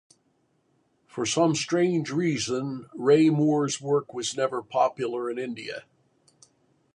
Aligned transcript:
For 1.05 1.27
some 1.27 1.53
strange 1.53 2.09
reason, 2.09 2.89
Ray 2.95 3.29
Moore's 3.29 3.79
work 3.79 4.15
was 4.15 4.35
never 4.35 4.63
popular 4.63 5.29
in 5.29 5.37
India. 5.37 5.83